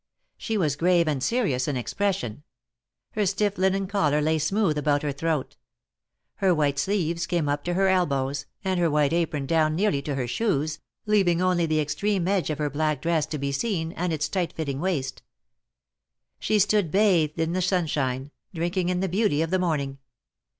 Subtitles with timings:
[0.35, 2.41] She was grave and serious in expression.
[3.11, 5.57] Her stiff linen collar lay smooth about her throat.
[6.37, 10.15] Her white sleeves came up to her elbows, and her white apron down nearly to
[10.15, 14.11] her shoes, leaving only the extreme edge of her black dress to be seen, and
[14.11, 15.21] its tight fitting waist.
[16.39, 19.99] She stood bathed in the sunshine, drinking in the beauty of the morning.